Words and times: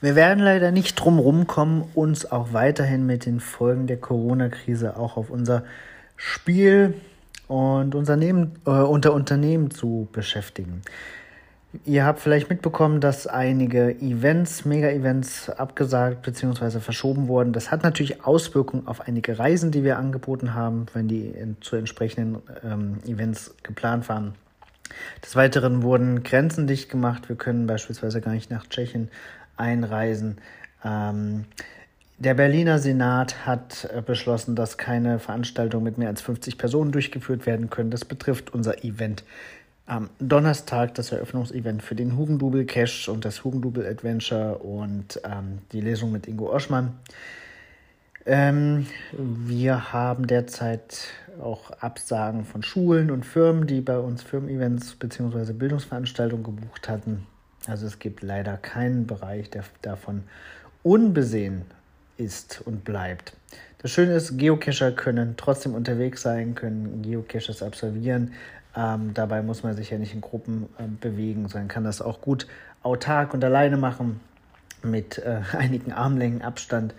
Wir 0.00 0.14
werden 0.14 0.42
leider 0.42 0.70
nicht 0.70 0.94
drum 0.96 1.46
kommen, 1.46 1.84
uns 1.94 2.30
auch 2.30 2.52
weiterhin 2.52 3.06
mit 3.06 3.26
den 3.26 3.40
Folgen 3.40 3.86
der 3.86 3.96
Corona-Krise 3.96 4.96
auch 4.96 5.16
auf 5.16 5.30
unser 5.30 5.64
Spiel 6.16 6.94
und 7.48 7.94
Unternehmen, 7.94 8.52
äh, 8.66 8.70
unter 8.70 9.12
Unternehmen 9.12 9.70
zu 9.70 10.08
beschäftigen. 10.12 10.82
Ihr 11.84 12.04
habt 12.04 12.20
vielleicht 12.20 12.50
mitbekommen, 12.50 13.00
dass 13.00 13.26
einige 13.26 14.00
Events, 14.00 14.64
Mega-Events 14.64 15.50
abgesagt 15.50 16.22
bzw. 16.22 16.78
verschoben 16.78 17.26
wurden. 17.26 17.52
Das 17.52 17.72
hat 17.72 17.82
natürlich 17.82 18.24
Auswirkungen 18.24 18.86
auf 18.86 19.00
einige 19.00 19.38
Reisen, 19.38 19.72
die 19.72 19.82
wir 19.82 19.98
angeboten 19.98 20.54
haben, 20.54 20.86
wenn 20.94 21.08
die 21.08 21.26
in, 21.26 21.56
zu 21.60 21.74
entsprechenden 21.74 22.42
ähm, 22.62 22.98
Events 23.06 23.54
geplant 23.64 24.08
waren. 24.08 24.34
Des 25.24 25.34
Weiteren 25.34 25.82
wurden 25.82 26.22
Grenzen 26.22 26.68
dicht 26.68 26.88
gemacht. 26.90 27.28
Wir 27.28 27.36
können 27.36 27.66
beispielsweise 27.66 28.20
gar 28.20 28.32
nicht 28.32 28.50
nach 28.50 28.68
Tschechien 28.68 29.08
einreisen. 29.56 30.38
Ähm, 30.84 31.44
der 32.18 32.34
Berliner 32.34 32.78
Senat 32.78 33.46
hat 33.46 33.88
äh, 33.92 34.00
beschlossen, 34.00 34.54
dass 34.54 34.78
keine 34.78 35.18
Veranstaltungen 35.18 35.84
mit 35.84 35.98
mehr 35.98 36.08
als 36.08 36.22
50 36.22 36.58
Personen 36.58 36.92
durchgeführt 36.92 37.44
werden 37.46 37.70
können. 37.70 37.90
Das 37.90 38.04
betrifft 38.04 38.54
unser 38.54 38.84
Event 38.84 39.24
am 39.86 40.08
Donnerstag, 40.18 40.94
das 40.94 41.12
Eröffnungsevent 41.12 41.82
für 41.82 41.94
den 41.94 42.16
Hugendubel 42.16 42.64
Cash 42.64 43.08
und 43.08 43.24
das 43.24 43.44
Hugendubel 43.44 43.86
Adventure 43.86 44.58
und 44.58 45.20
ähm, 45.24 45.58
die 45.72 45.80
Lesung 45.80 46.12
mit 46.12 46.26
Ingo 46.26 46.50
Oschmann. 46.50 46.94
Ähm, 48.26 48.86
wir 49.12 49.92
haben 49.92 50.26
derzeit 50.26 51.08
auch 51.42 51.70
Absagen 51.72 52.44
von 52.44 52.62
Schulen 52.62 53.10
und 53.10 53.26
Firmen, 53.26 53.66
die 53.66 53.80
bei 53.80 53.98
uns 53.98 54.22
Firmen-Events 54.22 54.94
bzw. 54.94 55.52
Bildungsveranstaltungen 55.52 56.44
gebucht 56.44 56.88
hatten. 56.88 57.26
Also 57.66 57.86
es 57.86 57.98
gibt 57.98 58.22
leider 58.22 58.56
keinen 58.56 59.06
Bereich, 59.06 59.50
der 59.50 59.64
davon 59.82 60.24
unbesehen 60.82 61.62
ist 62.16 62.62
und 62.64 62.84
bleibt. 62.84 63.32
Das 63.78 63.90
Schöne 63.90 64.14
ist, 64.14 64.38
Geocacher 64.38 64.92
können 64.92 65.34
trotzdem 65.36 65.74
unterwegs 65.74 66.22
sein, 66.22 66.54
können 66.54 67.02
Geocaches 67.02 67.62
absolvieren. 67.62 68.32
Ähm, 68.76 69.12
dabei 69.14 69.42
muss 69.42 69.62
man 69.62 69.76
sich 69.76 69.90
ja 69.90 69.98
nicht 69.98 70.14
in 70.14 70.20
Gruppen 70.20 70.68
äh, 70.78 70.84
bewegen, 71.00 71.48
sondern 71.48 71.68
kann 71.68 71.84
das 71.84 72.02
auch 72.02 72.20
gut 72.20 72.46
autark 72.82 73.34
und 73.34 73.44
alleine 73.44 73.76
machen 73.76 74.20
mit 74.82 75.18
äh, 75.18 75.40
einigen 75.56 75.92
Armlängen 75.92 76.42
Abstand, 76.42 76.94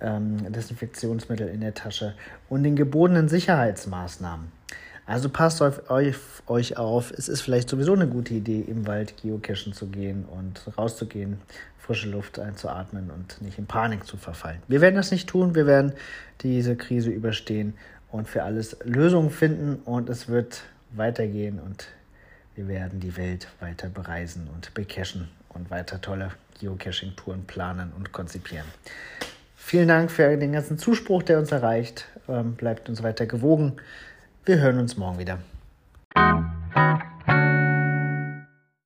ähm, 0.00 0.52
Desinfektionsmittel 0.52 1.48
in 1.48 1.60
der 1.60 1.74
Tasche 1.74 2.14
und 2.48 2.62
den 2.62 2.76
gebotenen 2.76 3.28
Sicherheitsmaßnahmen. 3.28 4.52
Also 5.08 5.30
passt 5.30 5.62
auf 5.62 5.88
euch, 5.90 6.16
euch 6.46 6.76
auf. 6.76 7.10
Es 7.12 7.30
ist 7.30 7.40
vielleicht 7.40 7.70
sowieso 7.70 7.94
eine 7.94 8.06
gute 8.06 8.34
Idee, 8.34 8.60
im 8.60 8.86
Wald 8.86 9.14
geocachen 9.22 9.72
zu 9.72 9.86
gehen 9.86 10.26
und 10.26 10.60
rauszugehen, 10.76 11.38
frische 11.78 12.10
Luft 12.10 12.38
einzuatmen 12.38 13.10
und 13.10 13.40
nicht 13.40 13.58
in 13.58 13.64
Panik 13.64 14.04
zu 14.04 14.18
verfallen. 14.18 14.58
Wir 14.68 14.82
werden 14.82 14.96
das 14.96 15.10
nicht 15.10 15.26
tun. 15.26 15.54
Wir 15.54 15.66
werden 15.66 15.94
diese 16.42 16.76
Krise 16.76 17.08
überstehen 17.08 17.72
und 18.12 18.28
für 18.28 18.42
alles 18.42 18.76
Lösungen 18.84 19.30
finden 19.30 19.76
und 19.86 20.10
es 20.10 20.28
wird 20.28 20.64
weitergehen 20.90 21.58
und 21.58 21.86
wir 22.54 22.68
werden 22.68 23.00
die 23.00 23.16
Welt 23.16 23.48
weiter 23.60 23.88
bereisen 23.88 24.46
und 24.54 24.74
becachen 24.74 25.30
und 25.48 25.70
weiter 25.70 26.02
tolle 26.02 26.32
Geocaching-Touren 26.60 27.46
planen 27.46 27.94
und 27.96 28.12
konzipieren. 28.12 28.66
Vielen 29.56 29.88
Dank 29.88 30.10
für 30.10 30.36
den 30.36 30.52
ganzen 30.52 30.76
Zuspruch, 30.76 31.22
der 31.22 31.38
uns 31.38 31.50
erreicht. 31.50 32.04
Ähm, 32.28 32.56
bleibt 32.56 32.90
uns 32.90 33.02
weiter 33.02 33.24
gewogen. 33.24 33.78
Wir 34.48 34.60
hören 34.60 34.78
uns 34.78 34.96
morgen 34.96 35.18
wieder. 35.18 35.36